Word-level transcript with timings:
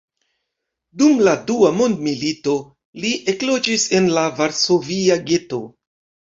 Dum 1.01 1.21
la 1.27 1.33
dua 1.51 1.69
mondmilito 1.81 2.57
li 3.05 3.13
ekloĝis 3.35 3.87
en 4.01 4.11
la 4.19 4.27
varsovia 4.43 5.23
geto. 5.33 5.65